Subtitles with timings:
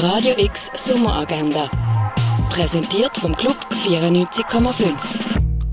[0.00, 1.68] Radio X Sommeragenda.
[2.50, 4.92] Präsentiert vom Club 94,5.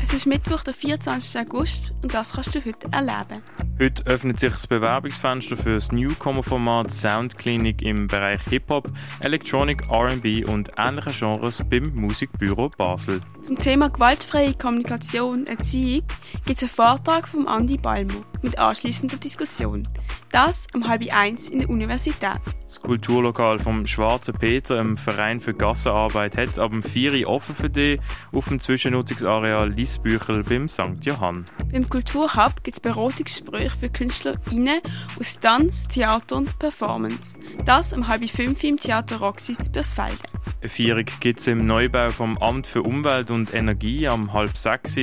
[0.00, 1.40] Es ist Mittwoch, der 24.
[1.40, 3.42] August und das kannst du heute erleben.
[3.82, 10.44] Heute öffnet sich das Bewerbungsfenster für das Newcomer-Format Sound Clinic im Bereich Hip-Hop, Electronic, R&B
[10.44, 13.22] und ähnliche Genres beim Musikbüro Basel.
[13.42, 16.04] Zum Thema gewaltfreie Kommunikation, Erziehung
[16.44, 19.88] gibt es einen Vortrag von Andi Balmo mit anschließender Diskussion.
[20.30, 22.40] Das um halb eins in der Universität.
[22.64, 27.54] Das Kulturlokal vom Schwarzen Peter, im Verein für Gassenarbeit, hat ab dem 4 Uhr offen
[27.54, 28.00] für dich
[28.32, 31.02] auf dem Zwischennutzungsareal Liesbüchel beim St.
[31.02, 31.44] Johann.
[31.70, 34.80] Beim Kulturhub gibt es Beratungsgespräche für KünstlerInnen
[35.18, 37.38] aus Tanz, Theater und Performance.
[37.64, 40.18] Das um halb fünf im Theater Roxy in Bersfelden.
[40.60, 44.94] Eine Feierung gibt es im Neubau vom Amt für Umwelt und Energie am halb sechs,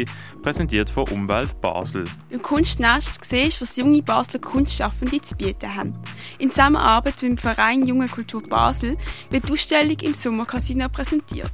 [0.42, 2.06] präsentiert von Umwelt Basel.
[2.30, 5.94] Beim Kunstnest siehst du, was junge Basler Kunstschaffende zu bieten haben.
[6.38, 8.98] In Zusammenarbeit mit dem Verein Junge Kultur Basel
[9.30, 11.52] wird die Ausstellung im Sommercasino präsentiert.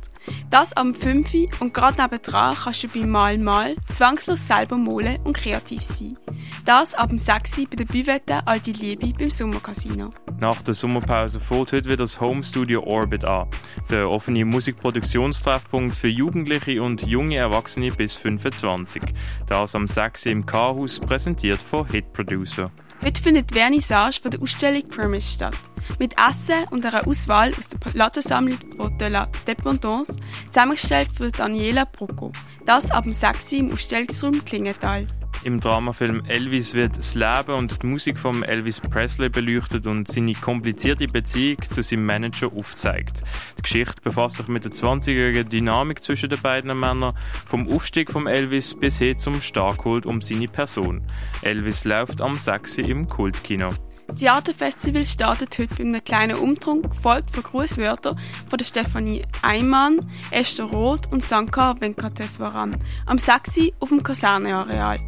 [0.49, 5.33] Das am 5 und gerade nebendran kannst du bei Mal Mal zwangslos selber malen und
[5.33, 6.17] kreativ sein.
[6.65, 10.11] Das ab dem 6 bei der Büvette Alte Liebe beim Sommercasino.
[10.39, 13.47] Nach der Sommerpause fährt heute wieder das Home Studio Orbit an.
[13.89, 19.01] Der offene Musikproduktionstreffpunkt für Jugendliche und junge Erwachsene bis 25.
[19.47, 22.71] Das am 6 im K-Haus präsentiert von Hit Producer.
[23.01, 25.57] Heute findet Vernissage von der Ausstellung Premise statt.
[25.99, 28.57] Mit Essen und einer Auswahl aus der Plattensammlung
[28.97, 30.15] de la Dependance,
[30.47, 32.31] zusammengestellt von Daniela Brucco.
[32.65, 35.07] Das ab dem 6 im Ausstellungsraum Klingenthal.
[35.45, 40.33] Im Dramafilm Elvis wird das Leben und die Musik von Elvis Presley beleuchtet und seine
[40.33, 43.21] komplizierte Beziehung zu seinem Manager aufzeigt.
[43.57, 48.25] Die Geschichte befasst sich mit der 20-jährigen Dynamik zwischen den beiden Männern, vom Aufstieg von
[48.25, 51.03] Elvis bis hin zum Starkhold um seine Person.
[51.43, 52.79] Elvis läuft am 6.
[52.79, 53.69] im Kultkino.
[54.15, 58.17] Das Theaterfestival startet heute mit einem kleinen Umtrunk, gefolgt von Grußwörtern
[58.49, 62.77] von der Stefanie Eimann, Esther Roth und Sankar Venkateswaran
[63.07, 63.73] am 6.
[63.81, 65.01] auf dem Kaserneareal.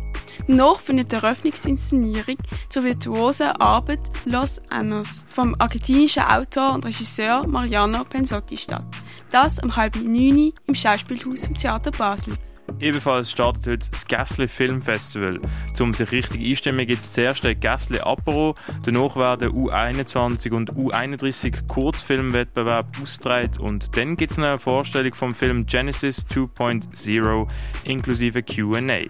[0.46, 2.36] Danach findet die Eröffnungsinszenierung
[2.68, 8.86] zur virtuosen Arbeit Los Annos vom argentinischen Autor und Regisseur Mariano Pensotti statt.
[9.32, 12.34] Das um halb neun im Schauspielhaus im Theater Basel.
[12.80, 15.40] Ebenfalls startet heute das Gässle Film Festival.
[15.80, 21.68] Um sich richtig einstimmen, gibt es zuerst ein Gässle Apero, danach werden U21 und U31
[21.68, 27.48] Kurzfilmwettbewerb ausgetragen und dann gibt es eine Vorstellung vom Film Genesis 2.0
[27.84, 29.06] inklusive Q&A.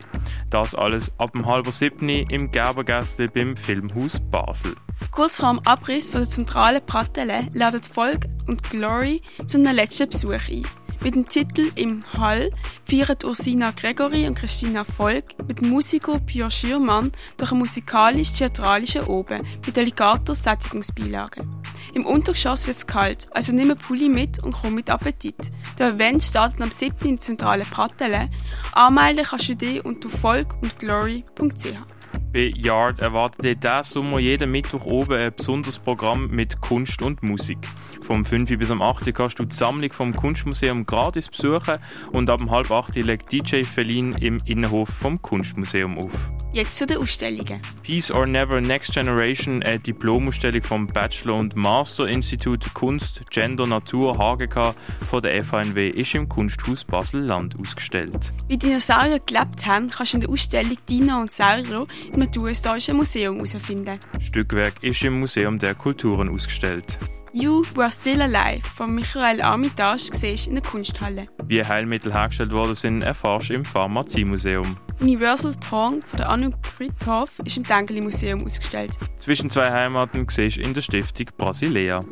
[0.49, 4.75] Das alles ab dem halben siebten im Gerbergässle beim Filmhaus Basel.
[5.11, 10.09] Kurz vor dem Abriss von der zentralen Pratelle laden Volk und Glory zu einem letzten
[10.09, 10.63] Besuch ein.
[11.03, 12.51] Mit dem Titel Im Hall
[12.89, 19.45] feiern Ursina Gregory und Christina Volk mit dem Musiker Pierre Schürmann durch einen musikalisch-theatralischen Oben
[19.65, 21.47] mit delicater Sättigungsbeilage.
[21.93, 25.51] Im Untergeschoss wird es kalt, also nimm einen Pulli mit und komm mit Appetit.
[25.79, 26.95] Der Event startet am 7.
[27.07, 28.29] in der zentralen Pratelle.
[28.73, 31.96] Anmelden kannst du dich unter volk und glory.ch.
[32.33, 37.23] Bei Yard erwartet ihr diesen Sommer jeden Mittwoch oben ein besonderes Programm mit Kunst und
[37.23, 37.57] Musik.
[38.01, 41.79] Vom 5 bis am 8 kannst du die Sammlung vom Kunstmuseum gratis besuchen
[42.11, 46.11] und ab halb 8 legt DJ Felin im Innenhof vom Kunstmuseum auf.
[46.57, 47.61] Jetzt zu den Ausstellungen.
[47.83, 54.73] Peace or Never Next Generation, eine Diplomausstellung vom Bachelor- und Master-Institut Kunst, Gender, Natur, HGK
[55.07, 58.33] von der FHNW ist im Kunsthaus Basel-Land ausgestellt.
[58.47, 63.35] Wie Dinosaurier gelebt haben, kannst du in der Ausstellung Dino und Saurier im Naturhistorischen Museum
[63.35, 63.99] herausfinden.
[64.13, 66.97] Das Stückwerk ist im Museum der Kulturen ausgestellt.
[67.33, 71.27] You Were Still Alive von Michael Armitage siehst in der Kunsthalle.
[71.45, 74.75] Wie Heilmittel hergestellt worden sind, erfährst du im Pharmaziemuseum.
[74.99, 78.91] Universal Tongue von der Anu Krithoff ist im Tengeli Museum ausgestellt.
[79.19, 82.03] Zwischen zwei Heimaten siehst du in der Stiftung Brasilea.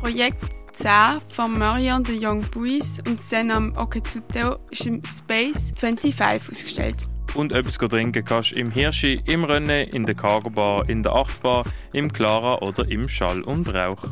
[0.00, 0.44] Projekt
[0.74, 7.08] 10 von Marion de Young Boys und Senam Oketsuteo ist im Space 25 ausgestellt.
[7.34, 11.64] Und etwas trinken kannst im Hirschi, im Rennen, in der Cargo Bar, in der Achtbar,
[11.92, 14.04] im Clara oder im Schall und Rauch.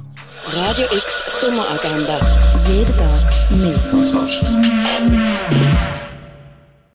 [0.44, 2.58] Radio X Sommeragenda.
[2.68, 3.78] Jeden Tag mehr.
[3.90, 4.44] Kontrast.